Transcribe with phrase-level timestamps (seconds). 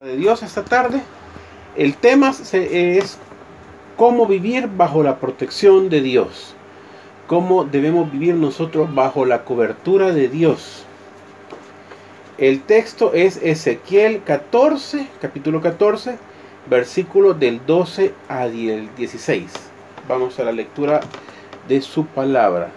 [0.00, 1.02] de Dios esta tarde.
[1.74, 3.18] El tema es
[3.96, 6.54] cómo vivir bajo la protección de Dios.
[7.26, 10.84] Cómo debemos vivir nosotros bajo la cobertura de Dios.
[12.38, 16.16] El texto es Ezequiel 14, capítulo 14,
[16.70, 19.50] versículo del 12 a 16.
[20.06, 21.00] Vamos a la lectura
[21.66, 22.70] de su palabra.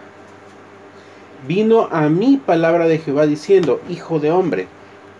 [1.47, 4.67] Vino a mí palabra de Jehová diciendo, Hijo de hombre,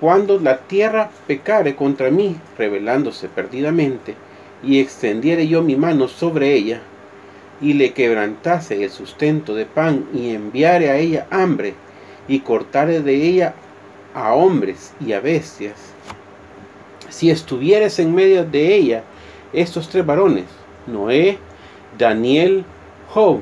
[0.02, 4.16] cuando la tierra pecare contra mí, rebelándose perdidamente,
[4.63, 6.81] y extendiere yo mi mano sobre ella,
[7.62, 11.75] y le quebrantase el sustento de pan, y enviare a ella hambre,
[12.27, 13.53] y cortare de ella
[14.16, 15.94] a hombres y a bestias,
[17.11, 19.03] si estuvieres en medio de ella
[19.53, 20.45] estos tres varones,
[20.88, 21.38] Noé,
[21.99, 22.66] Daniel,
[23.09, 23.41] Job,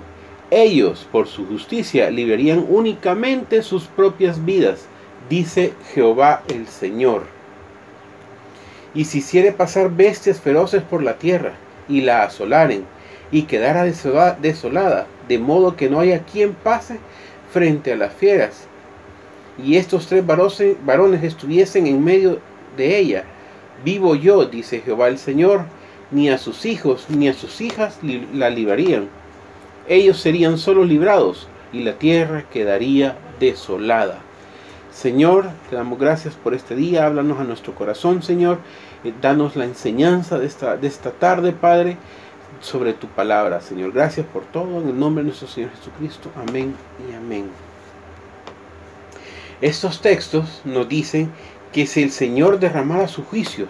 [0.52, 4.89] ellos por su justicia librarían únicamente sus propias vidas,
[5.30, 7.24] dice Jehová el Señor.
[8.94, 11.54] Y si hiciere pasar bestias feroces por la tierra,
[11.88, 12.86] y la asolaren,
[13.32, 17.00] y quedara desolada, de modo que no haya quien pase
[17.52, 18.66] frente a las fieras,
[19.64, 22.40] y estos tres varones estuviesen en medio
[22.78, 23.24] de ella,
[23.84, 25.66] vivo yo, dice Jehová el Señor,
[26.12, 28.00] ni a sus hijos ni a sus hijas
[28.34, 29.10] la librarían.
[29.88, 34.24] Ellos serían solo librados, y la tierra quedaría desolada.
[35.00, 38.58] Señor, te damos gracias por este día, háblanos a nuestro corazón, Señor,
[39.06, 41.96] eh, danos la enseñanza de esta, de esta tarde, Padre,
[42.60, 43.94] sobre tu palabra, Señor.
[43.94, 46.30] Gracias por todo, en el nombre de nuestro Señor Jesucristo.
[46.36, 46.76] Amén
[47.10, 47.46] y amén.
[49.62, 51.32] Estos textos nos dicen
[51.72, 53.70] que si el Señor derramara sus juicios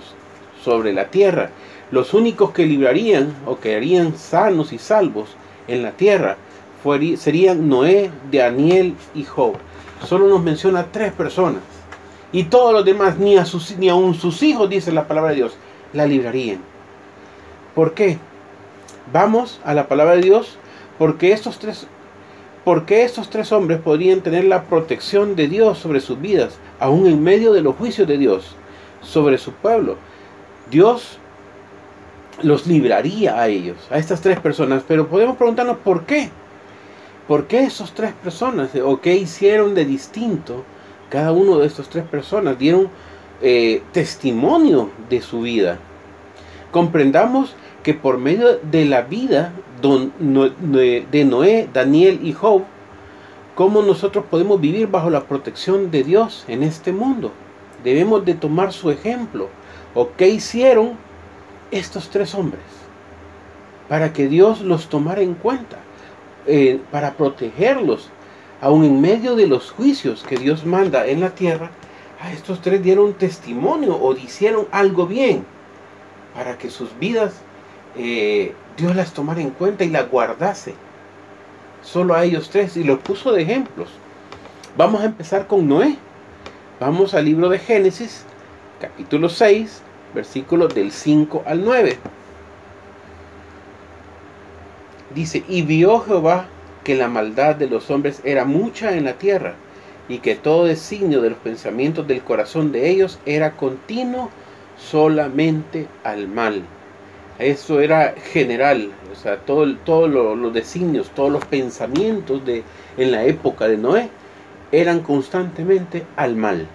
[0.64, 1.52] sobre la tierra,
[1.92, 5.36] los únicos que librarían o quedarían sanos y salvos
[5.68, 6.38] en la tierra
[7.18, 9.60] serían Noé, Daniel y Job
[10.06, 11.62] solo nos menciona tres personas.
[12.32, 15.38] Y todos los demás, ni, a sus, ni aun sus hijos, dice la palabra de
[15.38, 15.58] Dios,
[15.94, 16.60] la librarían.
[17.74, 18.18] ¿Por qué?
[19.12, 20.58] Vamos a la palabra de Dios
[21.00, 21.88] porque estos tres,
[22.64, 27.24] porque estos tres hombres podrían tener la protección de Dios sobre sus vidas, aún en
[27.24, 28.56] medio de los juicios de Dios
[29.02, 29.98] sobre su pueblo.
[30.70, 31.18] Dios
[32.44, 36.30] los libraría a ellos, a estas tres personas, pero podemos preguntarnos por qué.
[37.30, 38.72] ¿Por qué esas tres personas?
[38.84, 40.64] ¿O qué hicieron de distinto?
[41.12, 42.90] Cada uno de estas tres personas dieron
[43.40, 45.78] eh, testimonio de su vida.
[46.72, 52.64] Comprendamos que por medio de la vida de Noé, Daniel y Job,
[53.54, 57.32] cómo nosotros podemos vivir bajo la protección de Dios en este mundo.
[57.84, 59.50] Debemos de tomar su ejemplo.
[59.94, 60.94] ¿O qué hicieron
[61.70, 62.64] estos tres hombres?
[63.88, 65.78] Para que Dios los tomara en cuenta.
[66.48, 68.10] Eh, para protegerlos,
[68.62, 71.72] aun en medio de los juicios que Dios manda en la tierra,
[72.22, 75.46] a estos tres dieron testimonio o hicieron algo bien
[76.34, 77.42] para que sus vidas
[77.98, 80.74] eh, Dios las tomara en cuenta y las guardase.
[81.82, 83.90] Solo a ellos tres y los puso de ejemplos.
[84.78, 85.98] Vamos a empezar con Noé.
[86.80, 88.24] Vamos al libro de Génesis,
[88.80, 89.82] capítulo 6,
[90.14, 91.98] versículos del 5 al 9.
[95.14, 96.48] Dice, y vio Jehová
[96.84, 99.56] que la maldad de los hombres era mucha en la tierra,
[100.08, 104.30] y que todo designio de los pensamientos del corazón de ellos era continuo
[104.78, 106.64] solamente al mal.
[107.38, 112.64] Eso era general, o sea, todos todo los designios, todos los pensamientos de,
[112.98, 114.10] en la época de Noé
[114.72, 116.68] eran constantemente al mal,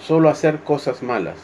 [0.00, 1.36] solo hacer cosas malas.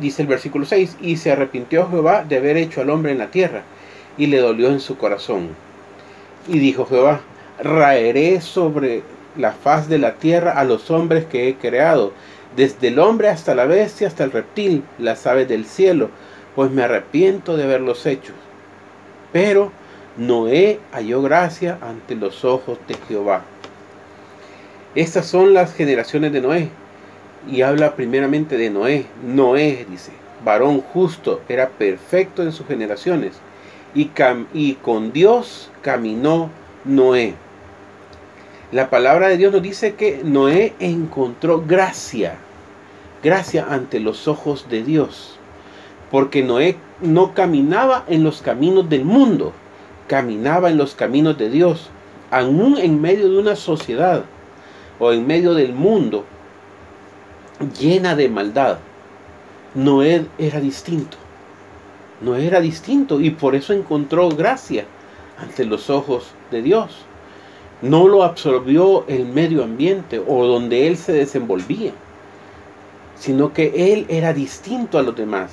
[0.00, 3.30] Dice el versículo 6, y se arrepintió Jehová de haber hecho al hombre en la
[3.30, 3.62] tierra,
[4.18, 5.50] y le dolió en su corazón.
[6.48, 7.20] Y dijo Jehová,
[7.62, 9.02] raeré sobre
[9.36, 12.12] la faz de la tierra a los hombres que he creado,
[12.56, 16.10] desde el hombre hasta la bestia, hasta el reptil, las aves del cielo,
[16.56, 18.32] pues me arrepiento de haberlos hecho.
[19.32, 19.70] Pero
[20.16, 23.42] Noé halló gracia ante los ojos de Jehová.
[24.94, 26.70] Estas son las generaciones de Noé.
[27.48, 29.06] Y habla primeramente de Noé.
[29.22, 30.10] Noé, dice,
[30.44, 33.40] varón justo, era perfecto en sus generaciones
[33.94, 36.50] y, con Dios caminó
[36.84, 37.34] Noé.
[38.70, 42.36] La palabra de Dios nos dice que Noé encontró gracia,
[43.22, 45.38] gracia ante los ojos de Dios,
[46.10, 49.52] porque Noé no caminaba en los caminos del mundo,
[50.06, 51.88] caminaba en los caminos de Dios,
[52.30, 54.24] aún en medio de una sociedad
[54.98, 56.24] o en medio del mundo
[57.78, 58.78] llena de maldad.
[59.74, 61.16] Noé era distinto
[62.20, 64.84] no era distinto y por eso encontró gracia
[65.38, 67.04] ante los ojos de Dios.
[67.80, 71.92] No lo absorbió el medio ambiente o donde él se desenvolvía,
[73.14, 75.52] sino que él era distinto a los demás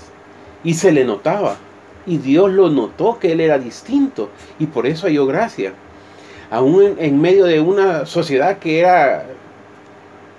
[0.63, 1.57] y se le notaba.
[2.07, 4.29] Y Dios lo notó que él era distinto
[4.59, 5.73] y por eso halló gracia.
[6.51, 9.25] Aún en, medio de una sociedad que era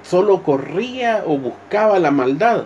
[0.03, 2.65] solo corría o buscaba la maldad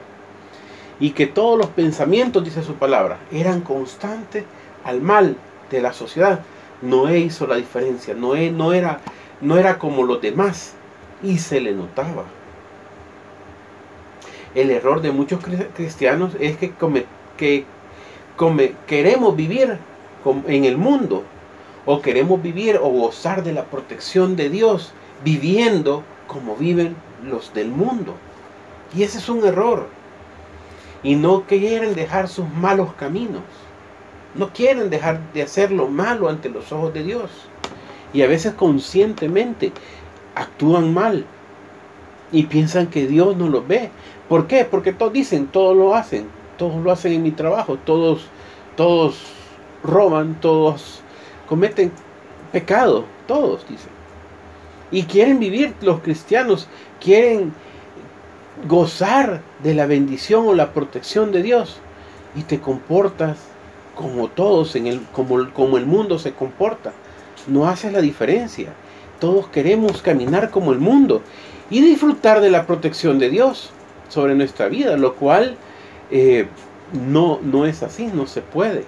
[1.01, 4.45] y que todos los pensamientos, dice su palabra, eran constantes
[4.85, 5.37] al mal
[5.71, 6.41] de la sociedad.
[6.83, 8.15] Noé hizo la diferencia.
[8.15, 9.01] Noé no era,
[9.41, 10.75] no era como los demás
[11.23, 12.25] y se le notaba.
[14.55, 15.41] El error de muchos
[15.75, 16.73] cristianos es que,
[17.37, 17.65] que
[18.87, 19.79] queremos vivir
[20.47, 21.25] en el mundo
[21.87, 24.93] o queremos vivir o gozar de la protección de Dios
[25.25, 26.95] viviendo como viven
[27.25, 28.15] los del mundo.
[28.95, 29.87] Y ese es un error.
[31.03, 33.43] Y no quieren dejar sus malos caminos.
[34.35, 37.31] No quieren dejar de hacer lo malo ante los ojos de Dios.
[38.13, 39.73] Y a veces conscientemente
[40.35, 41.25] actúan mal.
[42.33, 43.91] Y piensan que Dios no los ve.
[44.29, 44.65] ¿Por qué?
[44.65, 46.29] Porque todos dicen, todos lo hacen.
[46.59, 47.77] Todos lo hacen en mi trabajo.
[47.79, 48.27] Todos,
[48.77, 49.21] todos
[49.83, 51.01] roban, todos
[51.49, 51.91] cometen
[52.53, 53.05] pecado.
[53.27, 54.01] Todos dicen.
[54.93, 56.67] Y quieren vivir los cristianos,
[57.01, 57.53] quieren
[58.67, 61.79] gozar de la bendición o la protección de Dios.
[62.37, 63.39] Y te comportas
[63.95, 66.93] como todos, en el, como, como el mundo se comporta.
[67.47, 68.73] No haces la diferencia.
[69.19, 71.23] Todos queremos caminar como el mundo
[71.69, 73.71] y disfrutar de la protección de Dios
[74.09, 75.57] sobre nuestra vida, lo cual
[76.11, 76.49] eh,
[76.93, 78.85] no, no es así, no se puede.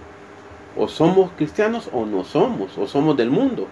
[0.77, 3.69] O somos cristianos o no somos, o somos del mundo.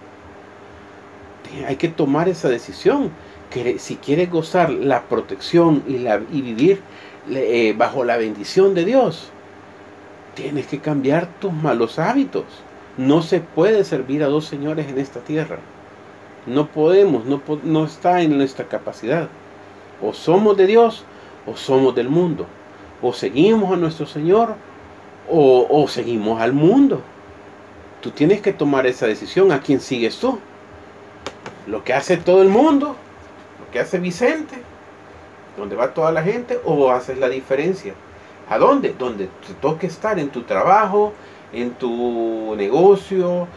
[1.67, 3.11] Hay que tomar esa decisión.
[3.49, 6.81] Que si quieres gozar la protección y, vivir
[7.29, 9.29] eh, bajo la bendición de Dios,
[10.35, 12.45] tienes que cambiar tus malos hábitos.
[12.97, 15.59] No se puede servir a dos señores en esta tierra.
[16.45, 19.27] No podemos, no, no está en nuestra capacidad.
[20.01, 21.03] O somos de Dios
[21.45, 22.47] o somos del mundo.
[23.01, 24.55] O seguimos a nuestro Señor
[25.29, 27.01] o, o seguimos al mundo.
[28.01, 29.51] Tú tienes que tomar esa decisión.
[29.51, 30.39] ¿A quién sigues tú?
[31.71, 32.97] Lo que hace todo el mundo,
[33.57, 34.57] lo que hace Vicente,
[35.55, 37.93] donde va toda la gente, o haces la diferencia.
[38.49, 38.93] ¿A dónde?
[38.99, 41.13] Donde te toque estar, en tu trabajo,
[41.53, 43.47] en tu negocio,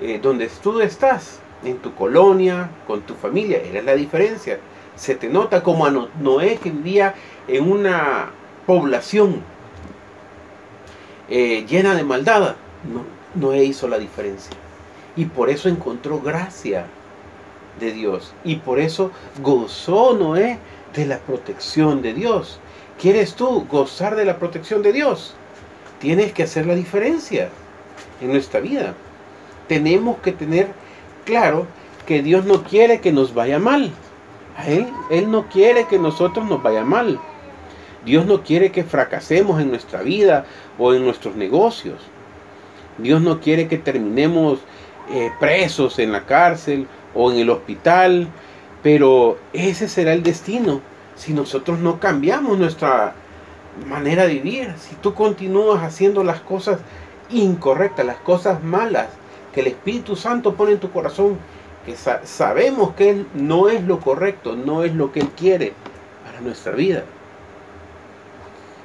[0.00, 3.58] eh, donde tú estás, en tu colonia, con tu familia.
[3.60, 4.60] Era la diferencia.
[4.94, 7.16] Se te nota como a Noé que vivía
[7.48, 8.30] en una
[8.66, 9.42] población
[11.28, 12.54] eh, llena de maldad.
[13.34, 14.56] Noé hizo la diferencia.
[15.16, 16.86] Y por eso encontró gracia
[17.80, 18.34] de Dios.
[18.44, 19.10] Y por eso
[19.42, 20.58] gozó Noé
[20.94, 22.60] de la protección de Dios.
[23.00, 25.34] ¿Quieres tú gozar de la protección de Dios?
[25.98, 27.48] Tienes que hacer la diferencia
[28.20, 28.94] en nuestra vida.
[29.68, 30.68] Tenemos que tener
[31.24, 31.66] claro
[32.06, 33.90] que Dios no quiere que nos vaya mal.
[34.56, 37.18] A Él, Él no quiere que nosotros nos vaya mal.
[38.04, 40.44] Dios no quiere que fracasemos en nuestra vida
[40.78, 42.00] o en nuestros negocios.
[42.98, 44.60] Dios no quiere que terminemos
[45.10, 48.28] eh, presos en la cárcel o en el hospital.
[48.82, 50.80] Pero ese será el destino
[51.16, 53.14] si nosotros no cambiamos nuestra
[53.88, 56.80] manera de vivir, si tú continúas haciendo las cosas
[57.30, 59.08] incorrectas, las cosas malas
[59.52, 61.38] que el Espíritu Santo pone en tu corazón,
[61.86, 65.72] que sabemos que Él no es lo correcto, no es lo que Él quiere
[66.24, 67.04] para nuestra vida.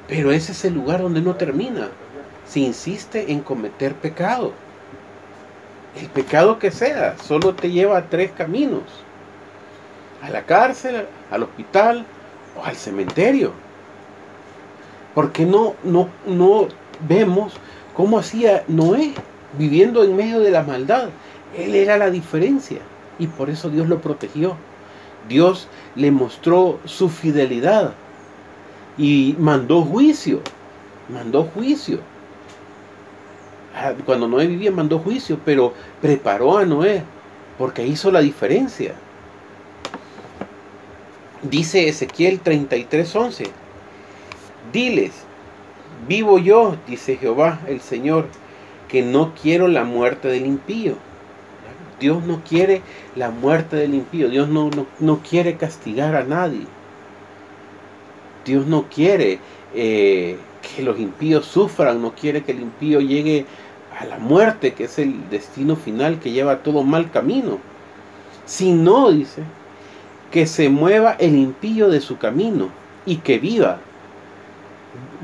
[0.07, 1.89] Pero ese es el lugar donde no termina.
[2.45, 4.53] Si insiste en cometer pecado.
[5.95, 8.83] El pecado que sea, solo te lleva a tres caminos.
[10.21, 12.05] A la cárcel, al hospital
[12.63, 13.51] al cementerio.
[15.15, 16.67] Porque no, no, no
[17.07, 17.53] vemos
[17.95, 19.13] cómo hacía Noé
[19.57, 21.09] viviendo en medio de la maldad.
[21.57, 22.79] Él era la diferencia
[23.17, 24.55] y por eso Dios lo protegió.
[25.27, 27.93] Dios le mostró su fidelidad
[28.97, 30.41] y mandó juicio.
[31.09, 31.99] Mandó juicio.
[33.81, 37.01] Ah, cuando Noé vivía mandó juicio, pero preparó a Noé
[37.57, 38.93] porque hizo la diferencia.
[41.43, 43.49] Dice Ezequiel 33:11,
[44.73, 45.13] diles,
[46.09, 48.27] vivo yo, dice Jehová el Señor,
[48.89, 50.95] que no quiero la muerte del impío.
[52.01, 52.81] Dios no quiere
[53.15, 54.69] la muerte del impío, Dios no,
[54.99, 56.65] no, quiere castigar a nadie.
[58.45, 59.39] Dios no quiere
[59.73, 63.45] eh, que los impíos sufran, no quiere que el impío llegue
[63.99, 67.59] a la muerte, que es el destino final que lleva todo mal camino.
[68.45, 69.43] Si no, dice,
[70.31, 72.69] que se mueva el impío de su camino
[73.05, 73.79] y que viva.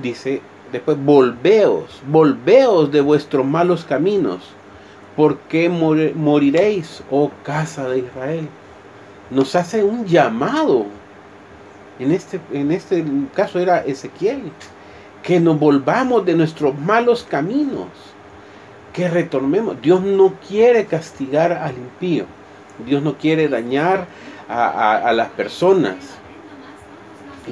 [0.01, 0.41] Dice
[0.71, 4.41] después, volveos, volveos de vuestros malos caminos,
[5.15, 8.49] porque moriréis, oh casa de Israel.
[9.31, 10.85] Nos hace un llamado
[11.97, 13.03] En este, en este
[13.33, 14.51] caso era Ezequiel.
[15.23, 17.87] Que nos volvamos de nuestros malos caminos.
[18.95, 19.81] Que retornemos.
[19.81, 22.25] Dios no quiere castigar al impío.
[22.85, 24.07] Dios no quiere dañar
[24.47, 25.95] a, las personas.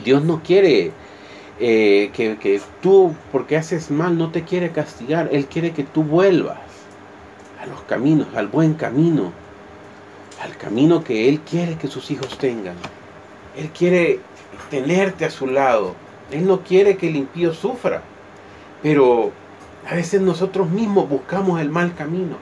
[0.03, 0.91] Dios no quiere
[1.59, 5.29] eh, que, que, tú, porque haces mal, no te quiere castigar.
[5.31, 6.57] Él quiere que tú vuelvas
[7.61, 9.31] a los caminos, al buen camino,
[10.41, 12.75] al camino que Él quiere que sus hijos tengan.
[13.55, 14.19] Él quiere
[14.69, 15.95] tenerte a su lado.
[16.31, 18.01] Él no quiere que el impío sufra.
[18.81, 19.31] Pero
[19.89, 22.37] a veces nosotros mismos buscamos el mal camino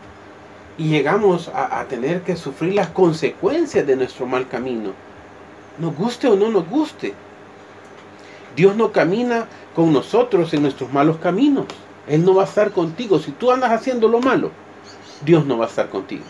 [0.77, 4.91] y llegamos a, tener que sufrir las consecuencias de nuestro mal camino.
[5.77, 7.13] Nos guste o no nos guste.
[8.55, 11.65] Dios no camina con nosotros en nuestros malos caminos.
[12.07, 13.19] Él no va a estar contigo.
[13.19, 14.51] Si tú andas haciendo lo malo,
[15.23, 16.23] Dios no va a estar contigo.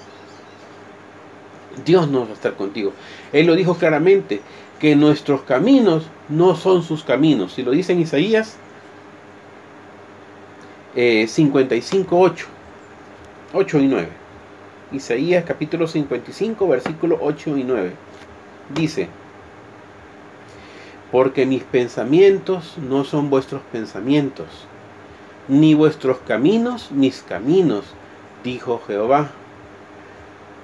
[1.86, 2.92] Dios no va a estar contigo.
[3.32, 4.42] Él lo dijo claramente,
[4.82, 7.54] que nuestros caminos no son sus caminos.
[7.54, 8.58] Si lo dice en Isaías
[10.96, 12.48] eh, 55, 8,
[13.54, 14.08] 8 y 9.
[14.92, 17.94] Isaías capítulo 55, versículos 8 y 9.
[18.76, 19.08] Dice,
[21.12, 24.48] porque mis pensamientos no son vuestros pensamientos,
[25.48, 27.86] ni vuestros caminos mis caminos,
[28.44, 29.32] dijo Jehová.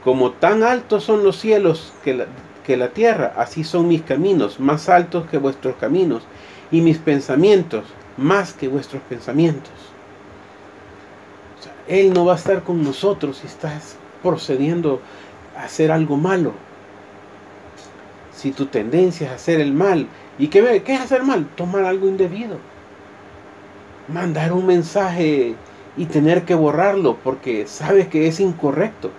[0.03, 2.25] Como tan altos son los cielos que la,
[2.65, 6.24] que la tierra, así son mis caminos, más altos que vuestros caminos,
[6.72, 7.86] y mis pensamientos
[8.17, 9.72] más que vuestros pensamientos.
[11.88, 15.01] Él no va a estar con nosotros si estás procediendo
[15.56, 16.53] a hacer algo malo.
[18.34, 21.48] Si tu tendencia es hacer el mal, ¿y qué, es hacer mal?
[21.56, 22.58] Tomar algo indebido.
[24.08, 25.56] Mandar un mensaje
[25.96, 29.12] y tener que borrarlo porque sabes que es incorrecto.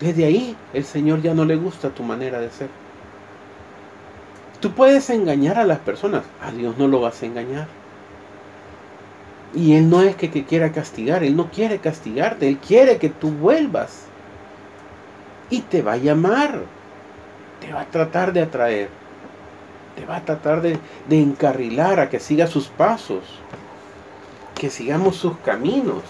[0.00, 2.68] Desde ahí el Señor ya no le gusta tu manera de ser.
[4.60, 7.77] Tú puedes engañar a las personas, a Dios no lo vas a engañar.
[9.54, 13.08] Y Él no es que te quiera castigar, Él no quiere castigarte, Él quiere que
[13.08, 14.04] tú vuelvas.
[15.50, 16.62] Y te va a llamar,
[17.60, 18.90] te va a tratar de atraer,
[19.96, 20.78] te va a tratar de,
[21.08, 23.24] encarrilar a que siga sus pasos,
[24.54, 26.02] que sigamos sus caminos.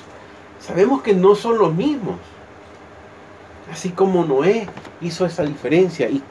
[0.59, 2.17] Sabemos que no son los mismos.
[3.71, 4.67] Así como Noé
[5.01, 6.23] hizo esa diferencia y,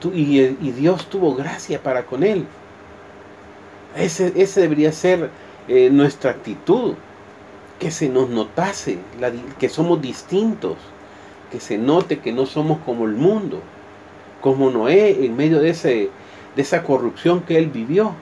[0.72, 2.46] Dios tuvo gracia para con él.
[3.96, 5.30] Ese debería ser
[5.68, 6.96] eh, nuestra actitud,
[7.80, 8.98] que se nos notase,
[9.60, 10.78] que somos distintos,
[11.52, 13.62] que se note que no somos como el mundo,
[14.42, 16.10] como Noé en medio de, ese,
[16.56, 18.14] de esa corrupción que él vivió.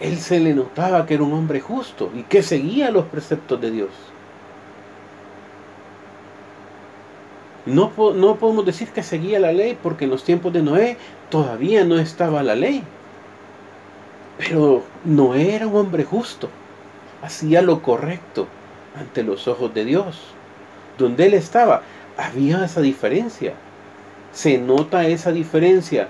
[0.00, 3.70] Él se le notaba que era un hombre justo y que seguía los preceptos de
[3.70, 3.90] Dios.
[7.66, 10.98] No, no podemos decir que seguía la ley porque en los tiempos de Noé
[11.30, 12.82] todavía no estaba la ley.
[14.38, 16.48] Pero Noé era un hombre justo,
[17.22, 18.46] hacía lo correcto
[18.98, 20.20] ante los ojos de Dios.
[20.98, 21.82] Donde él estaba,
[22.16, 23.54] había esa diferencia.
[24.32, 26.08] Se nota esa diferencia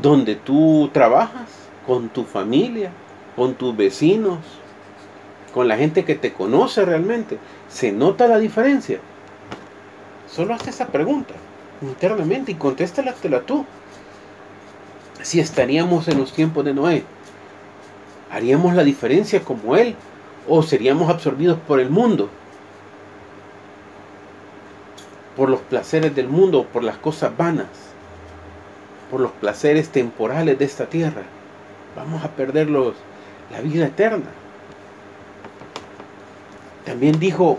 [0.00, 1.48] donde tú trabajas,
[1.86, 2.90] con tu familia,
[3.36, 4.38] con tus vecinos,
[5.52, 7.38] con la gente que te conoce realmente.
[7.68, 8.98] Se nota la diferencia.
[10.26, 11.34] Solo hazte esa pregunta
[11.82, 13.14] internamente y contéstala
[13.46, 13.64] tú.
[15.22, 17.04] Si estaríamos en los tiempos de Noé,
[18.34, 19.94] ¿haríamos la diferencia como él
[20.48, 22.28] o seríamos absorbidos por el mundo?
[25.36, 27.68] Por los placeres del mundo, por las cosas vanas,
[29.10, 31.22] por los placeres temporales de esta tierra.
[31.96, 34.30] Vamos a perder la vida eterna.
[36.84, 37.58] También dijo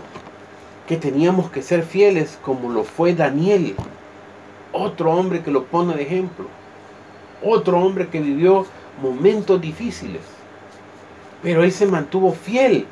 [0.86, 3.74] que teníamos que ser fieles como lo fue Daniel,
[4.72, 6.46] otro hombre que lo pone de ejemplo,
[7.42, 8.66] otro hombre que vivió
[9.02, 10.35] momentos difíciles,
[11.42, 12.86] pero él se mantuvo fiel.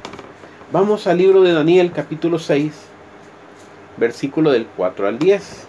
[0.73, 2.73] Vamos al libro de Daniel capítulo 6,
[3.97, 5.67] versículo del 4 al 10.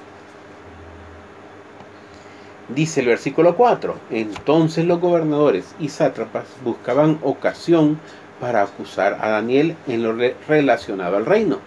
[2.69, 7.99] Dice el versículo 4, entonces los gobernadores y sátrapas buscaban ocasión
[8.39, 10.15] para acusar a Daniel en lo
[10.47, 11.59] relacionado al reino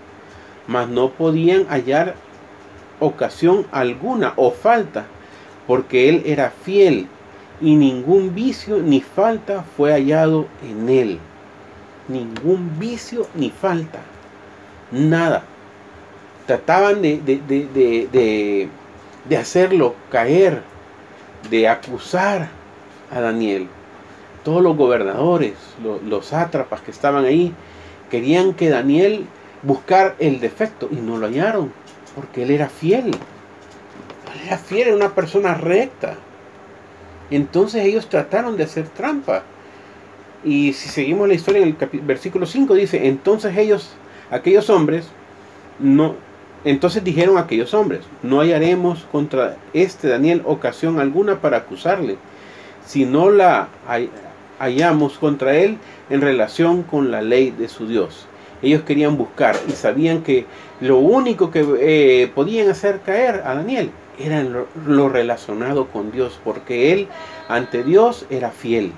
[0.68, 2.14] mas no podían hallar
[3.00, 5.06] ocasión alguna o falta,
[5.66, 7.08] porque él era fiel
[7.60, 11.18] y ningún vicio ni falta fue hallado en él.
[12.06, 14.00] Ningún vicio ni falta.
[14.90, 15.42] Nada.
[16.46, 18.68] Trataban de, de,
[19.28, 20.62] de, hacerlo caer,
[21.50, 22.48] de acusar
[23.10, 23.68] a Daniel.
[24.44, 27.52] Todos los gobernadores, los, los sátrapas que estaban ahí,
[28.10, 29.26] querían que Daniel
[29.62, 31.72] buscar el defecto y no lo hallaron,
[32.14, 33.08] porque él era fiel.
[33.08, 36.16] Él era fiel, era una persona recta.
[37.30, 39.42] Entonces ellos trataron de hacer trampa.
[40.44, 43.90] Y si seguimos la historia en el versículo 5 dice, entonces ellos,
[44.30, 45.08] aquellos hombres,
[45.78, 46.14] no,
[46.64, 52.16] entonces dijeron aquellos hombres, no hallaremos contra este Daniel ocasión alguna para acusarle,
[52.84, 53.68] si no la
[54.58, 55.78] hallamos contra él
[56.10, 58.26] en relación con la ley de su Dios.
[58.60, 60.46] Ellos querían buscar y sabían que
[60.80, 66.92] lo único que eh, podían hacer caer a Daniel era lo, relacionado con Dios, porque
[66.92, 67.08] él
[67.48, 68.92] ante Dios era fiel.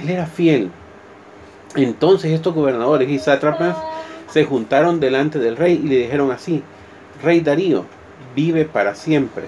[0.00, 0.70] Él era fiel.
[1.76, 3.76] Entonces estos gobernadores y sátrapas
[4.28, 6.62] se juntaron delante del rey y le dijeron así,
[7.22, 7.84] Rey Darío,
[8.34, 9.44] vive para siempre.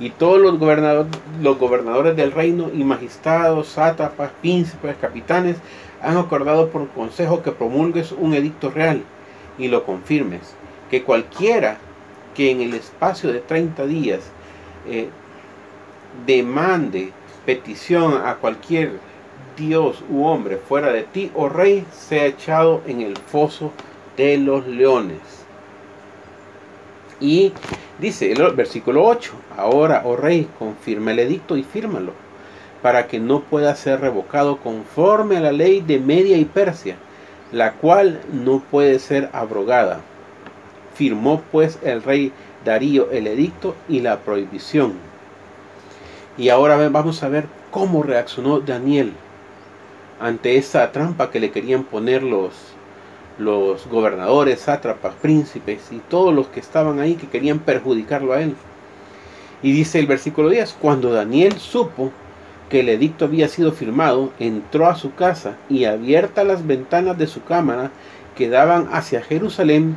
[0.00, 0.54] Y todos los
[1.42, 5.56] los gobernadores del reino y magistrados, sátrapas, príncipes, capitanes,
[6.00, 9.02] han acordado por consejo que promulgues un edicto real
[9.58, 10.54] y lo confirmes,
[10.90, 11.78] que cualquiera
[12.38, 14.20] que en el espacio de 30 días
[14.88, 15.08] eh,
[16.24, 17.10] demande
[17.44, 18.92] petición a cualquier
[19.56, 23.72] Dios u hombre fuera de ti, oh rey, sea echado en el foso
[24.16, 25.18] de los leones.
[27.18, 27.52] Y
[27.98, 32.12] dice el versículo 8, ahora, oh rey, confirma el edicto y fírmalo,
[32.82, 36.98] para que no pueda ser revocado conforme a la ley de Media y Persia,
[37.50, 40.02] la cual no puede ser abrogada
[40.98, 42.32] Firmó pues el rey
[42.64, 44.94] Darío el edicto y la prohibición.
[46.36, 49.12] Y ahora vamos a ver cómo reaccionó Daniel
[50.18, 52.52] ante esa trampa que le querían poner los,
[53.38, 58.56] los gobernadores, sátrapas, príncipes y todos los que estaban ahí que querían perjudicarlo a él.
[59.62, 62.10] Y dice el versículo 10, cuando Daniel supo
[62.68, 67.28] que el edicto había sido firmado, entró a su casa y abiertas las ventanas de
[67.28, 67.92] su cámara
[68.36, 69.96] que daban hacia Jerusalén,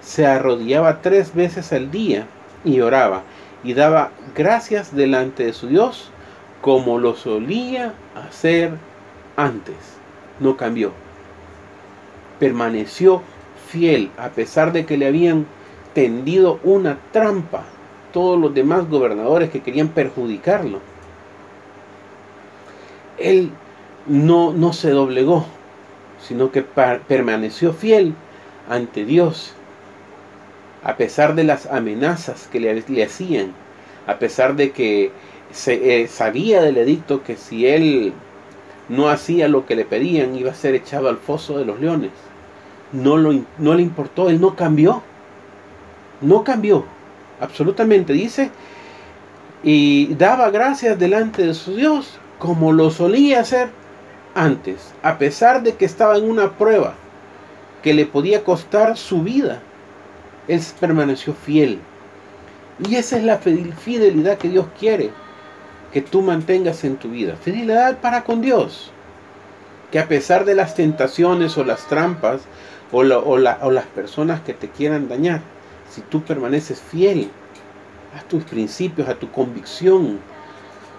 [0.00, 2.26] se arrodillaba tres veces al día
[2.64, 3.22] y oraba
[3.62, 6.10] y daba gracias delante de su Dios
[6.60, 8.72] como lo solía hacer
[9.36, 9.76] antes.
[10.40, 10.92] No cambió.
[12.38, 13.22] Permaneció
[13.68, 15.46] fiel a pesar de que le habían
[15.94, 17.64] tendido una trampa
[18.12, 20.80] todos los demás gobernadores que querían perjudicarlo.
[23.18, 23.50] Él
[24.06, 25.44] no, no se doblegó,
[26.26, 28.14] sino que permaneció fiel
[28.68, 29.54] ante Dios
[30.82, 33.52] a pesar de las amenazas que le, hacían,
[34.06, 35.12] a pesar de que
[35.52, 38.12] se, eh, sabía del edicto que si él
[38.88, 42.10] no hacía lo que le pedían iba a ser echado al foso de los leones.
[42.92, 45.02] No, lo, no le importó, él no cambió.
[46.20, 46.84] No cambió,
[47.40, 48.12] absolutamente.
[48.12, 48.50] Dice,
[49.62, 53.68] y daba gracias delante de su Dios como lo solía hacer
[54.34, 56.94] antes, a pesar de que estaba en una prueba
[57.82, 59.62] que le podía costar su vida
[60.48, 61.80] él permaneció fiel.
[62.88, 65.10] Y esa es la fidelidad que Dios quiere
[65.92, 67.36] que tú mantengas en tu vida.
[67.36, 68.90] Fidelidad para con Dios.
[69.90, 72.42] Que a pesar de las tentaciones o las trampas
[72.92, 75.40] o, las personas que te quieran dañar,
[75.90, 77.30] si tú permaneces fiel
[78.16, 80.20] a tus principios, a tu convicción,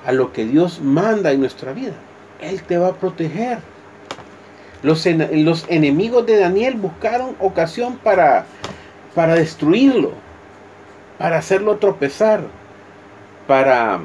[0.06, 1.94] a lo que Dios manda en nuestra vida,
[2.42, 3.60] Él te va a proteger.
[4.84, 8.46] Los enemigos de Daniel buscaron ocasión para
[9.16, 10.12] para destruirlo,
[11.18, 12.42] para hacerlo tropezar,
[13.48, 14.02] para...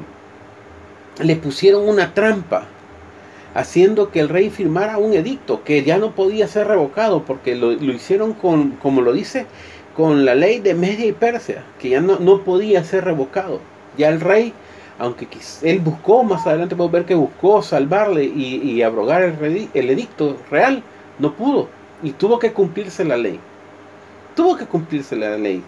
[1.19, 2.65] Le pusieron una trampa,
[3.55, 7.71] haciendo que el rey firmara un edicto que ya no podía ser revocado, porque lo,
[7.73, 9.47] hicieron con, como lo dice,
[9.95, 13.59] con la ley de Media y Persia, que ya no, no podía ser revocado.
[13.97, 14.53] Ya el rey,
[14.99, 15.27] aunque
[15.63, 20.37] él buscó, más adelante podemos ver que buscó salvarle y, y abrogar el, el edicto
[20.51, 20.83] real,
[21.17, 21.67] no pudo,
[22.03, 23.39] y tuvo que cumplirse la ley
[24.37, 25.63] tuvo que cumplirse la ley.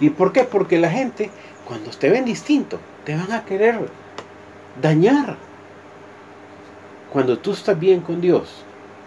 [0.00, 0.42] ¿Y por qué?
[0.42, 1.30] Porque la gente,
[1.64, 3.78] cuando te ven distinto, te van a querer
[4.82, 5.36] dañar.
[7.12, 8.64] Cuando tú estás bien con Dios,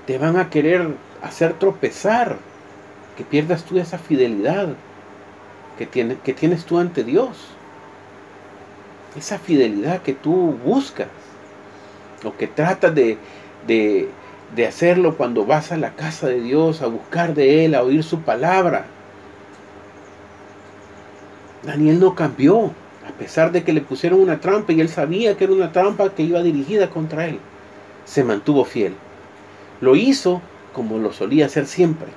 [0.07, 2.37] te van a querer hacer tropezar,
[3.17, 4.69] que pierdas tú esa fidelidad
[5.77, 7.49] que, que tienes tú ante Dios.
[9.17, 11.07] Esa fidelidad que tú buscas,
[12.23, 13.17] o que tratas de
[14.55, 18.03] de hacerlo cuando vas a la casa de Dios, a buscar de Él, a oír
[18.03, 18.85] su palabra.
[21.63, 22.71] Daniel no cambió,
[23.07, 26.09] a pesar de que le pusieron una trampa y él sabía que era una trampa
[26.09, 27.39] que iba dirigida contra él.
[28.05, 28.93] Se mantuvo fiel.
[29.81, 30.41] Lo hizo
[30.73, 32.07] como lo solía hacer siempre.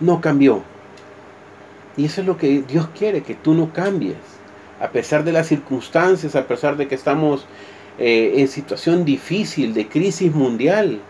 [0.00, 0.62] No cambió.
[1.96, 4.16] Y eso es lo que Dios quiere, que tú no cambies.
[4.80, 7.46] A pesar de las circunstancias, a pesar de que estamos
[7.98, 11.00] eh, en situación difícil, de crisis mundial,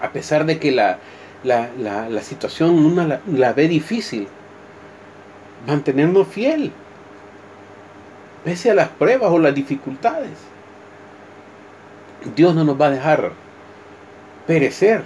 [0.00, 0.98] a pesar de que la,
[2.22, 4.28] situación una la, ve difícil,
[5.66, 6.72] mantenernos fiel.
[8.44, 10.38] pese a las pruebas o las dificultades.
[12.34, 13.32] Dios no nos va a dejar
[14.46, 15.04] perecer.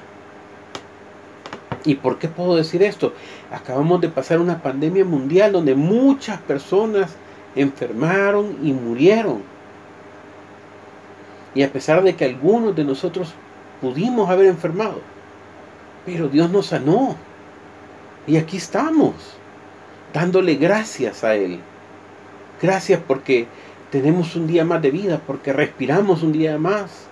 [1.84, 3.14] ¿Y por qué puedo decir esto?
[3.50, 7.16] Acabamos de pasar una pandemia mundial donde muchas personas
[7.54, 9.42] enfermaron y murieron.
[11.54, 13.34] Y a pesar de que algunos de nosotros
[13.80, 15.00] pudimos haber enfermado,
[16.06, 17.16] pero Dios nos sanó.
[18.26, 19.14] Y aquí estamos,
[20.12, 21.60] dándole gracias a Él.
[22.60, 23.46] Gracias porque
[23.90, 27.06] tenemos un día más de vida, porque respiramos un día más,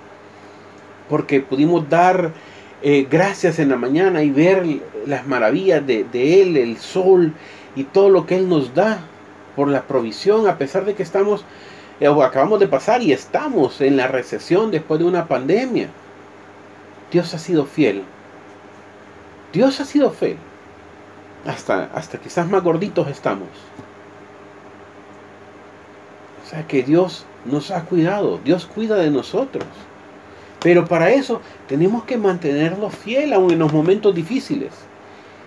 [1.08, 2.32] porque pudimos dar
[2.82, 4.64] eh, gracias en la mañana y ver
[5.06, 7.32] las maravillas de, Él, el sol
[7.74, 9.00] y todo lo que Él nos da
[9.56, 11.44] por la provisión, a pesar de que estamos,
[11.98, 15.88] eh, o acabamos de pasar y estamos en la recesión después de una pandemia.
[17.10, 18.02] Dios ha sido fiel.
[19.52, 20.36] Dios ha sido fiel.
[21.46, 23.48] Hasta, hasta quizás más gorditos estamos.
[26.44, 28.40] O sea que Dios nos ha cuidado.
[28.44, 29.66] Dios cuida de nosotros.
[30.60, 34.72] Pero para eso tenemos que mantenerlo fiel aún en los momentos difíciles.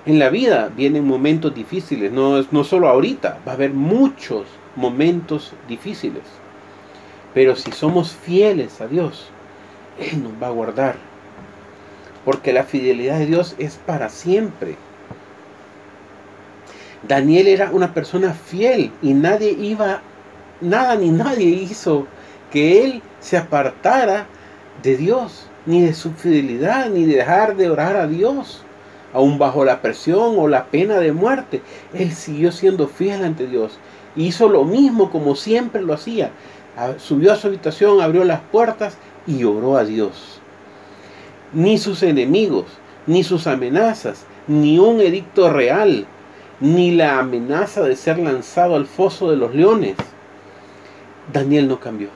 [0.06, 5.54] En la vida vienen momentos difíciles, no, no solo ahorita, va a haber muchos momentos
[5.67, 6.24] difíciles.
[7.36, 9.30] Pero si somos fieles a Dios,
[10.00, 11.11] Él nos va a guardar.
[12.26, 14.76] Porque la fidelidad de Dios es para siempre.
[17.08, 20.02] Daniel era una persona fiel y nadie iba,
[20.62, 22.06] nada ni nadie hizo
[22.52, 24.28] que él se apartara
[24.84, 28.64] de Dios, ni de su fidelidad, ni de dejar de orar a Dios
[29.14, 31.62] aún bajo la presión o la pena de muerte,
[31.94, 33.78] él siguió siendo fiel ante Dios.
[34.16, 36.32] Hizo lo mismo como siempre lo hacía.
[36.98, 40.40] Subió a su habitación, abrió las puertas y oró a Dios.
[41.54, 42.66] Ni sus enemigos,
[43.08, 46.06] ni sus amenazas, ni un edicto real,
[46.60, 49.96] ni la amenaza de ser lanzado al foso de los leones.
[51.34, 52.10] Daniel no cambió.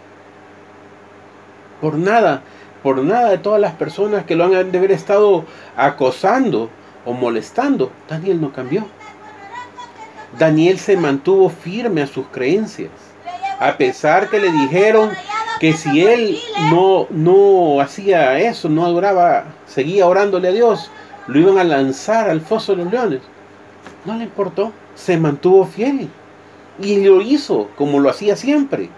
[1.82, 2.43] Por nada,
[2.84, 5.45] por nada de todas las personas que lo han de haber estado
[5.76, 6.69] acosando,
[7.06, 8.86] o molestando, Daniel no cambió.
[10.38, 12.91] Daniel se mantuvo firme a sus creencias.
[13.60, 15.12] A pesar que le dijeron
[15.65, 16.38] que si él
[16.69, 20.91] no, no hacía eso, no adoraba, seguía orándole a Dios,
[21.25, 23.21] lo iban a lanzar al foso de los leones.
[24.06, 26.08] No le importó, se mantuvo fiel
[26.80, 28.91] y lo hizo como lo hacía siempre.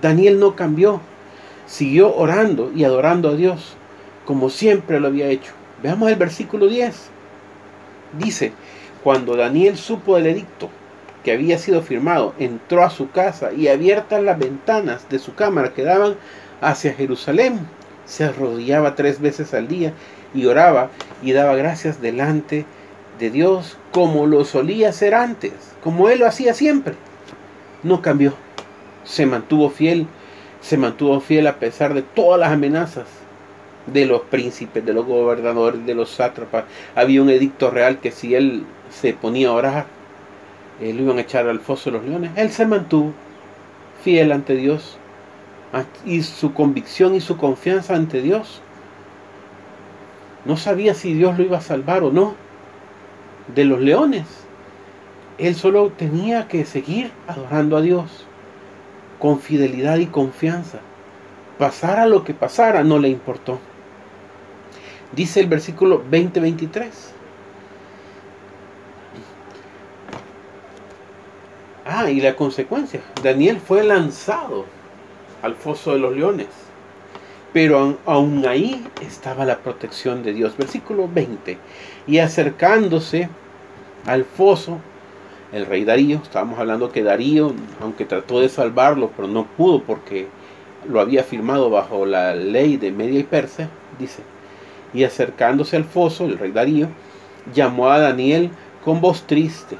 [0.00, 1.02] Daniel no cambió,
[1.66, 3.74] siguió orando y adorando a Dios
[4.24, 5.52] como siempre lo había hecho.
[5.82, 6.96] Veamos el versículo 10.
[8.18, 8.54] Dice,
[9.04, 10.70] cuando Daniel supo del edicto
[11.24, 15.74] que había sido firmado, entró a su casa y abiertas las ventanas de su cámara
[15.74, 16.16] que daban
[16.60, 17.60] hacia Jerusalén,
[18.04, 19.92] se arrodillaba tres veces al día
[20.34, 20.90] y oraba
[21.22, 22.64] y daba gracias delante
[23.18, 25.52] de Dios como lo solía hacer antes,
[25.82, 26.94] como él lo hacía siempre.
[27.82, 28.34] No cambió,
[29.04, 30.06] se mantuvo fiel,
[30.60, 33.06] se mantuvo fiel a pesar de todas las amenazas,
[33.86, 36.64] de los príncipes, de los gobernadores, de los sátrapas.
[36.94, 39.86] Había un edicto real que si él se ponía a orar,
[40.80, 42.30] eh, lo iban a echar al foso de los leones.
[42.36, 43.12] Él se mantuvo
[44.02, 44.96] fiel ante Dios
[46.04, 48.62] y su convicción y su confianza ante Dios.
[50.44, 52.34] No sabía si Dios lo iba a salvar o no
[53.54, 54.26] de los leones.
[55.38, 58.26] Él solo tenía que seguir adorando a Dios
[59.18, 60.80] con fidelidad y confianza.
[61.58, 63.58] Pasara lo que pasara, no le importó.
[65.12, 66.88] Dice el versículo 20-23.
[71.92, 73.00] Ah, y la consecuencia.
[73.20, 74.64] Daniel fue lanzado
[75.42, 76.46] al foso de los leones.
[77.52, 80.56] Pero aún ahí estaba la protección de Dios.
[80.56, 81.58] Versículo 20.
[82.06, 83.28] Y acercándose
[84.06, 84.78] al foso,
[85.50, 90.28] el rey Darío, estábamos hablando que Darío, aunque trató de salvarlo, pero no pudo porque
[90.88, 94.22] lo había firmado bajo la ley de Media y Persia, dice,
[94.94, 96.86] y acercándose al foso, el rey Darío
[97.52, 98.50] llamó a Daniel
[98.84, 99.76] con voz triste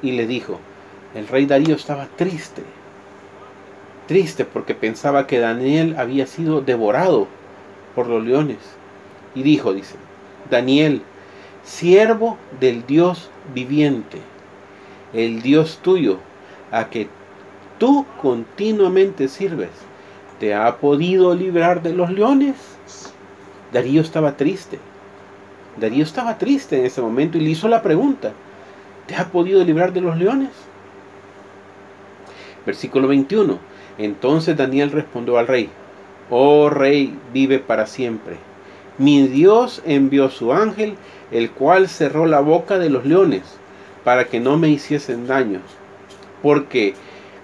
[0.00, 0.60] y le dijo,
[1.14, 2.62] el rey Darío estaba triste,
[4.06, 7.26] triste porque pensaba que Daniel había sido devorado
[7.94, 8.58] por los leones.
[9.34, 9.96] Y dijo, dice,
[10.50, 11.02] Daniel,
[11.62, 14.18] siervo del Dios viviente,
[15.12, 16.18] el Dios tuyo,
[16.70, 17.08] a que
[17.78, 19.70] tú continuamente sirves,
[20.38, 22.56] ¿te ha podido librar de los leones?
[23.72, 24.78] Darío estaba triste.
[25.76, 28.32] Darío estaba triste en ese momento y le hizo la pregunta,
[29.06, 30.50] ¿te ha podido librar de los leones?
[32.70, 33.58] Versículo 21.
[33.98, 35.68] Entonces Daniel respondió al rey,
[36.30, 38.36] Oh rey, vive para siempre.
[38.96, 40.94] Mi Dios envió su ángel,
[41.32, 43.42] el cual cerró la boca de los leones,
[44.04, 45.58] para que no me hiciesen daño.
[46.42, 46.94] Porque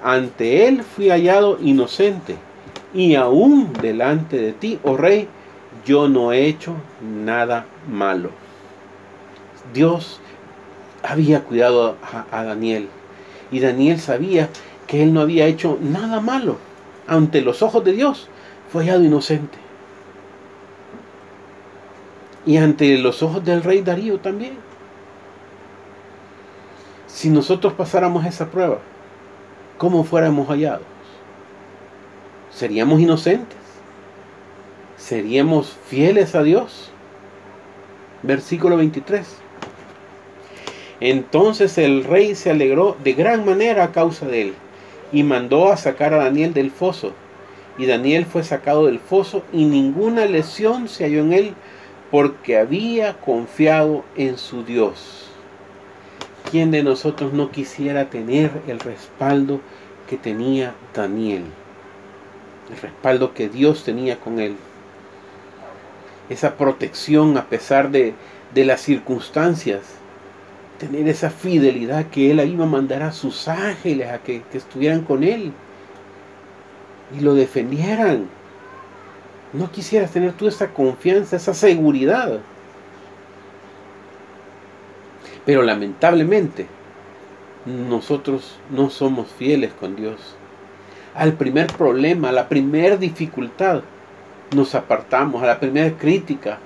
[0.01, 2.37] ante él fui hallado inocente,
[2.95, 5.27] y aún delante de ti, oh rey,
[5.85, 8.31] yo no he hecho nada malo.
[9.75, 10.21] Dios
[11.03, 12.89] había cuidado a, a Daniel,
[13.51, 14.49] y Daniel sabía
[14.87, 16.59] que él no había hecho nada malo.
[17.07, 18.29] Ante los ojos de Dios,
[18.71, 19.59] fue hallado inocente.
[22.45, 24.57] Y ante los ojos del rey Darío también.
[27.07, 28.79] Si nosotros pasáramos esa prueba,
[29.79, 30.87] ¿cómo fuéramos hallados?
[32.51, 33.59] ¿Seríamos inocentes?
[34.97, 36.91] ¿Seríamos fieles a Dios?
[38.23, 39.39] Versículo 23.
[41.01, 44.55] Entonces el rey se alegró de gran manera a causa de él
[45.13, 47.13] y mandó a sacar a Daniel del foso.
[47.79, 51.55] Y Daniel fue sacado del foso y ninguna lesión se halló en él
[52.11, 55.27] porque había confiado en su Dios.
[56.51, 59.61] ¿Quién de nosotros no quisiera tener el respaldo
[60.09, 61.45] que tenía Daniel?
[62.71, 64.57] El respaldo que Dios tenía con él.
[66.29, 68.15] Esa protección a pesar de,
[68.55, 69.83] de las circunstancias.
[70.79, 75.03] Tener esa fidelidad que él iba a mandar a sus ángeles a que, que estuvieran
[75.03, 75.53] con él
[77.17, 78.29] y lo defendieran.
[79.53, 82.41] No quisieras tener tú esa confianza, esa seguridad.
[85.47, 86.67] Pero lamentablemente,
[87.65, 90.37] nosotros no somos fieles con Dios.
[91.15, 93.83] Al primer problema, a la primera dificultad,
[94.55, 96.59] nos apartamos, a la primera crítica,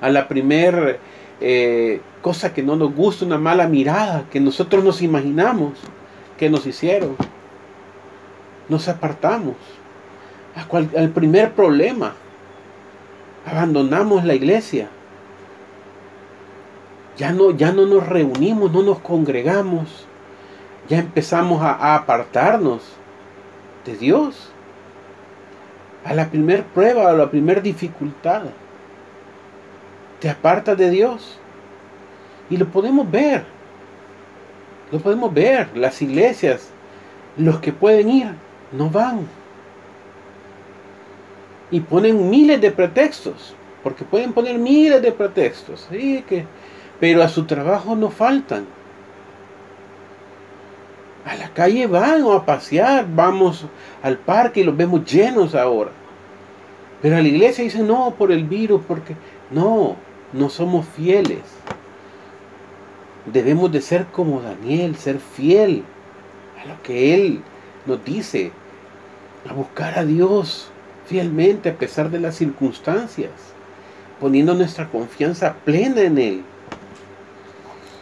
[0.00, 0.96] a la primera
[1.40, 5.74] eh, cosa que no nos gusta, una mala mirada que nosotros nos imaginamos
[6.36, 7.16] que nos hicieron.
[8.68, 9.56] Nos apartamos
[10.96, 12.14] al primer problema.
[13.46, 14.88] Abandonamos la iglesia.
[17.16, 20.06] Ya no, ya no nos reunimos, no nos congregamos.
[20.88, 22.82] Ya empezamos a, apartarnos
[23.84, 24.50] de Dios.
[26.04, 28.42] A la primer prueba, a la primera dificultad.
[30.20, 31.38] Te apartas de Dios.
[32.50, 33.44] Y lo podemos ver.
[34.90, 35.68] Lo podemos ver.
[35.76, 36.70] Las iglesias,
[37.36, 38.34] los que pueden ir,
[38.72, 39.26] no van
[41.70, 46.24] y ponen miles de pretextos, porque pueden poner miles de pretextos, ¿sí?
[46.98, 48.66] pero a su trabajo no faltan.
[51.24, 53.66] A la calle van o a pasear, vamos
[54.02, 55.90] al parque y los vemos llenos ahora.
[57.02, 59.14] Pero a la iglesia dicen, no, por el virus, porque
[59.50, 59.96] no,
[60.32, 61.42] no somos fieles.
[63.26, 65.84] Debemos de ser como Daniel, ser fiel
[66.62, 67.42] a lo que Él
[67.86, 68.52] nos dice,
[69.48, 70.70] a buscar a Dios,
[71.06, 73.30] fielmente a pesar de las circunstancias,
[74.20, 76.42] poniendo nuestra confianza plena en Él.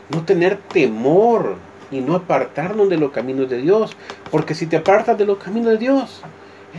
[0.09, 1.57] No tener temor
[1.91, 3.97] y no apartarnos de los caminos de Dios,
[4.31, 6.23] porque si te apartas de los caminos de Dios,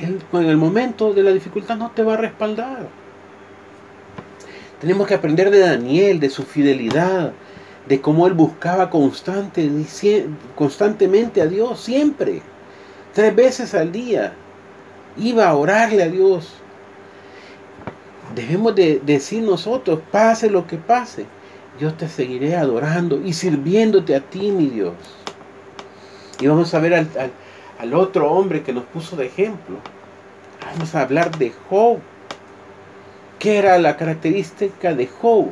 [0.01, 3.06] Él en el momento de la dificultad no te va a respaldar.
[4.79, 7.33] Tenemos que aprender de Daniel, de su fidelidad,
[7.87, 9.69] de cómo él buscaba constante,
[10.55, 12.41] constantemente a Dios, siempre,
[13.13, 14.33] tres veces al día,
[15.17, 16.53] iba a orarle a Dios.
[18.35, 21.25] Debemos de decir nosotros, pase lo que pase,
[21.79, 24.93] yo te seguiré adorando y sirviéndote a ti, mi Dios.
[26.39, 27.07] Y vamos a ver al,
[27.79, 29.77] al otro hombre que nos puso de ejemplo.
[30.73, 31.99] Vamos a hablar de Job.
[33.39, 35.49] ¿Qué era la característica de Job?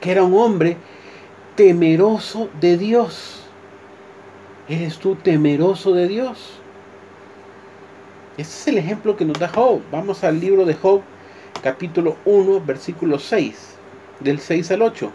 [0.00, 0.76] Que era un hombre
[1.54, 3.44] temeroso de Dios.
[4.68, 6.58] ¿Eres tú temeroso de Dios?
[8.36, 9.82] Ese es el ejemplo que nos da Job.
[9.92, 11.02] Vamos al libro de Job,
[11.62, 13.76] capítulo 1, versículo 6,
[14.18, 15.12] del 6 al 8.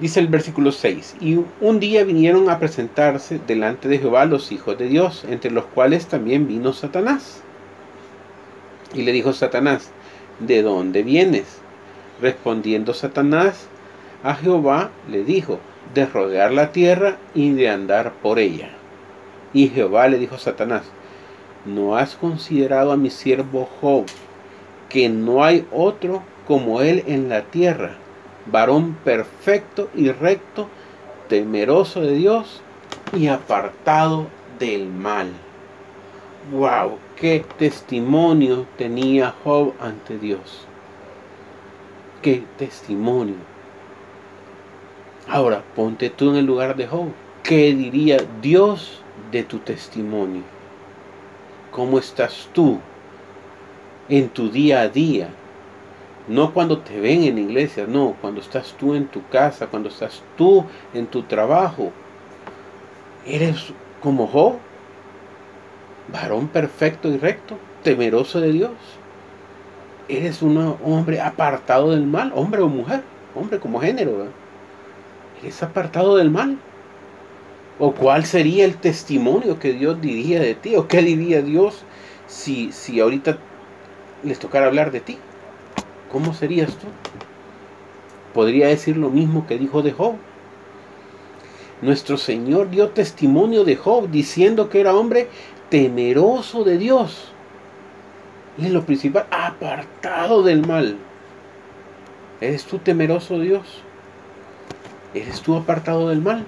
[0.00, 4.76] Dice el versículo 6, y un día vinieron a presentarse delante de Jehová los hijos
[4.76, 7.44] de Dios, entre los cuales también vino Satanás.
[8.96, 9.90] Y le dijo Satanás,
[10.40, 11.58] ¿de dónde vienes?
[12.22, 13.68] Respondiendo Satanás
[14.24, 15.60] a Jehová, le dijo,
[15.92, 18.70] de rodear la tierra y de andar por ella.
[19.52, 20.84] Y Jehová le dijo a Satanás,
[21.66, 24.06] ¿no has considerado a mi siervo Job,
[24.88, 27.96] que no hay otro como él en la tierra,
[28.46, 30.68] varón perfecto y recto,
[31.28, 32.62] temeroso de Dios
[33.12, 34.28] y apartado
[34.58, 35.28] del mal?
[36.50, 37.05] ¡Wow!
[37.16, 40.66] ¡Qué testimonio tenía Job ante Dios!
[42.22, 43.36] ¡Qué testimonio!
[45.28, 47.08] Ahora, ponte tú en el lugar de Job.
[47.42, 50.42] ¿Qué diría Dios de tu testimonio.
[51.70, 52.78] ¿Cómo estás tú
[54.08, 55.28] en tu día a día?
[56.28, 59.88] No cuando te ven en la iglesia, no, cuando estás tú en tu casa, cuando
[59.88, 61.92] estás tú en tu trabajo.
[63.26, 64.56] Eres como Job,
[66.08, 68.72] varón perfecto y recto, temeroso de Dios.
[70.08, 73.02] Eres un hombre apartado del mal, hombre o mujer,
[73.34, 74.28] hombre como género.
[75.42, 76.58] Eres apartado del mal.
[77.78, 80.76] ¿O cuál sería el testimonio que Dios diría de ti?
[80.76, 81.82] ¿O qué diría Dios
[82.26, 83.38] si, si ahorita
[84.22, 85.18] les tocara hablar de ti?
[86.10, 86.86] ¿Cómo serías tú?
[88.32, 90.14] Podría decir lo mismo que dijo de Job.
[91.82, 95.28] Nuestro Señor dio testimonio de Job diciendo que era hombre
[95.70, 97.32] temeroso de Dios.
[98.58, 100.96] En lo principal, apartado del mal.
[102.40, 103.82] ¿Eres tú temeroso de Dios?
[105.14, 106.46] ¿Eres tú apartado del mal?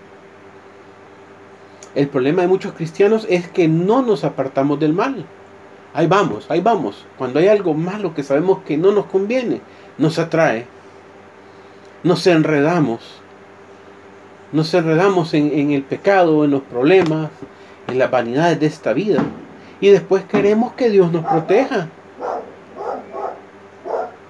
[1.95, 5.25] El problema de muchos cristianos es que no nos apartamos del mal.
[5.95, 7.07] Ahí vamos, ahí vamos.
[7.17, 9.61] Cuando hay algo malo que sabemos que no nos conviene,
[9.97, 10.67] nos atrae.
[12.03, 13.01] Nos enredamos.
[14.53, 17.31] Nos enredamos en, en el pecado, en los problemas,
[17.89, 19.23] en las vanidades de esta vida.
[19.81, 21.89] Y después queremos que Dios nos proteja.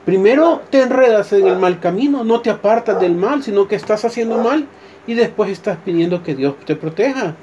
[0.05, 4.05] Primero te enredas en el mal camino, no te apartas del mal, sino que estás
[4.07, 4.67] haciendo mal
[5.07, 7.35] y después estás pidiendo que Dios te proteja.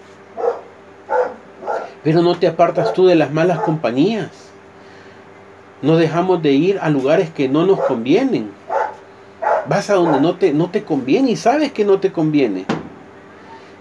[2.03, 4.29] Pero no te apartas tú de las malas compañías.
[5.81, 8.49] No dejamos de ir a lugares que no nos convienen.
[9.67, 12.65] Vas a donde no te, no te conviene y sabes que no te conviene.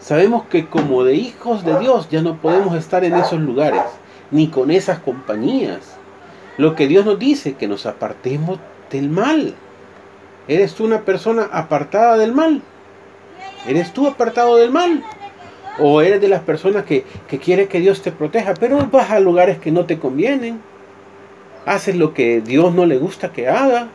[0.05, 3.81] Sabemos que como de hijos de Dios ya no podemos estar en esos lugares,
[4.31, 5.97] ni con esas compañías.
[6.59, 8.59] Lo que Dios nos dice, que nos apartemos
[8.91, 9.55] del mal.
[10.47, 12.61] ¿Eres tú una persona apartada del mal?
[13.67, 15.03] ¿Eres tú apartado del mal?
[15.79, 19.21] O eres de las personas que, que quiere que Dios te proteja, pero vas a
[19.21, 20.61] lugares que no te convienen.
[21.65, 23.89] Haces lo que Dios no le gusta que haga.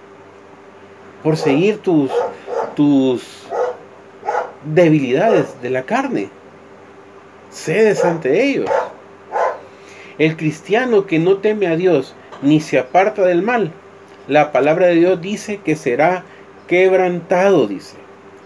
[1.22, 2.10] Por seguir tus,
[2.76, 3.48] tus
[4.65, 6.30] debilidades de la carne.
[7.52, 8.69] Cedes ante ellos.
[10.17, 13.72] El cristiano que no teme a Dios ni se aparta del mal,
[14.28, 16.24] la palabra de Dios dice que será
[16.67, 17.98] quebrantado, dice.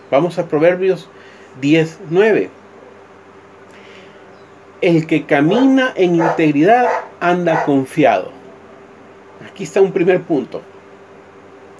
[0.10, 1.10] Vamos a Proverbios
[1.62, 2.50] 10, 9.
[4.82, 6.88] El que camina en integridad
[7.20, 8.32] anda confiado.
[9.50, 10.62] Aquí está un primer punto.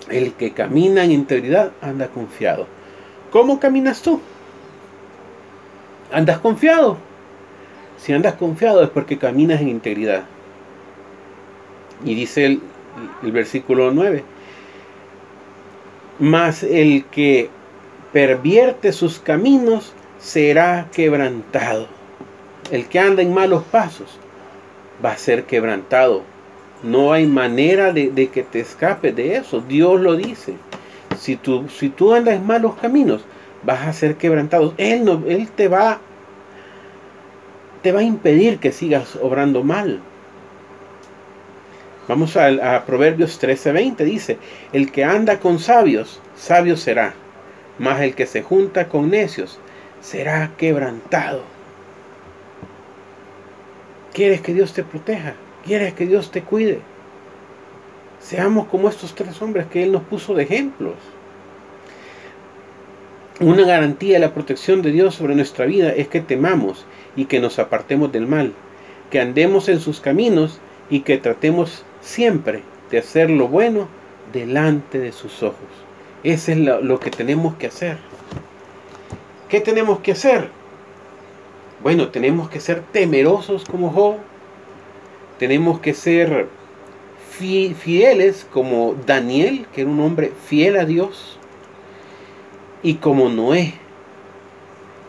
[0.10, 2.68] El que camina en integridad anda confiado.
[3.34, 4.22] ¿Cómo caminas tú?
[6.14, 6.98] ¿Andas confiado?
[7.98, 10.24] Si andas confiado es porque caminas en integridad.
[12.06, 12.62] Y dice el,
[13.32, 14.24] versículo 9.
[16.20, 17.50] Mas el que
[18.14, 21.88] pervierte sus caminos será quebrantado
[22.72, 24.18] el que anda en malos pasos
[25.04, 26.24] va a ser quebrantado.
[26.82, 29.62] No hay manera de, que te escapes de eso.
[29.62, 30.56] Dios lo dice.
[31.18, 33.26] Si tú, si tú andas en malos caminos,
[33.64, 34.74] vas a ser quebrantado.
[34.78, 36.00] Él, no, él te, va,
[37.82, 40.02] te va a impedir que sigas obrando mal.
[42.08, 43.98] Vamos a, a Proverbios 13:20.
[44.04, 44.38] Dice,
[44.74, 47.14] el que anda con sabios, sabio será.
[47.80, 49.60] Mas el que se junta con necios,
[50.02, 51.44] será quebrantado.
[54.14, 55.34] ¿Quieres que Dios te proteja?
[55.66, 56.82] ¿Quieres que Dios te cuide?
[58.24, 60.96] Seamos como estos tres hombres que Él nos puso de ejemplos.
[63.42, 66.86] Una garantía de la protección de Dios sobre nuestra vida es que temamos
[67.18, 68.54] y que nos apartemos del mal,
[69.12, 73.90] que andemos en sus caminos y que tratemos siempre de hacer lo bueno
[74.32, 75.58] delante de sus ojos.
[76.24, 77.98] Eso es lo, que tenemos que hacer.
[79.50, 80.48] ¿Qué tenemos que hacer?
[81.82, 84.16] Bueno, tenemos que ser temerosos como Job.
[85.40, 86.48] Tenemos que ser
[87.34, 91.38] fieles como Daniel, que era un hombre fiel a Dios.
[92.82, 93.74] Y como Noé,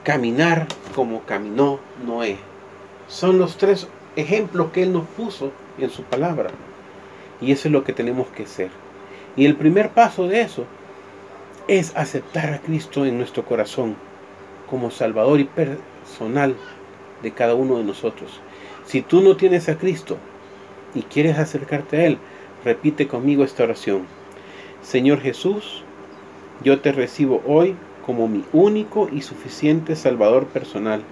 [0.05, 2.37] caminar como caminó Noé.
[3.09, 6.51] Son los tres ejemplos que Él nos puso en su palabra.
[7.41, 8.71] Y eso es lo que tenemos que ser.
[9.37, 10.65] Y el primer paso de eso
[11.67, 13.97] es aceptar a Cristo en nuestro corazón
[14.69, 16.55] como Salvador y personal
[17.23, 18.41] de cada uno de nosotros.
[18.87, 20.19] Si tú no tienes a Cristo
[20.95, 22.19] y quieres acercarte a Él,
[22.65, 24.03] repite conmigo esta oración.
[24.83, 25.83] Señor Jesús,
[26.63, 27.75] yo te recibo hoy
[28.07, 31.03] como mi único y suficiente Salvador personal.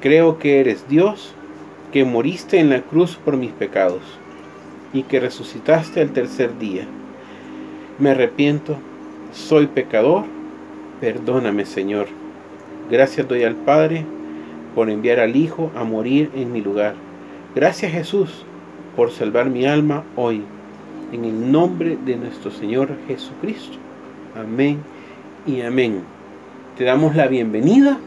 [0.00, 1.34] Creo que eres Dios,
[1.92, 4.02] que moriste en la cruz por mis pecados
[4.92, 6.86] y que resucitaste al tercer día.
[7.98, 8.76] Me arrepiento,
[9.32, 10.24] soy pecador,
[11.00, 12.08] perdóname Señor.
[12.90, 14.04] Gracias doy al Padre
[14.74, 16.94] por enviar al Hijo a morir en mi lugar.
[17.54, 18.44] Gracias Jesús
[18.96, 20.42] por salvar mi alma hoy.
[21.12, 23.78] En el nombre de nuestro Señor Jesucristo.
[24.36, 24.78] Amén
[25.46, 26.02] y amén.
[26.76, 27.98] Te damos la bienvenida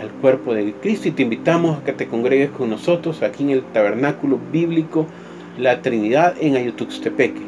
[0.00, 3.50] al cuerpo de Cristo y te invitamos a que te congregues con nosotros aquí en
[3.50, 5.06] el tabernáculo bíblico
[5.58, 7.42] La Trinidad en Ayutuxtepeque.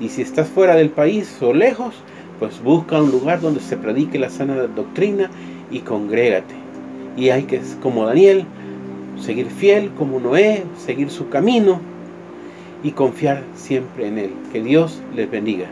[0.00, 1.94] Y si estás fuera del país o lejos,
[2.38, 5.30] pues busca un lugar donde se predique la sana doctrina
[5.70, 6.54] y congrégate.
[7.16, 8.44] Y hay que, como Daniel,
[9.20, 11.80] seguir fiel como Noé, seguir su camino
[12.82, 14.32] y confiar siempre en Él.
[14.52, 15.68] Que Dios les bendiga.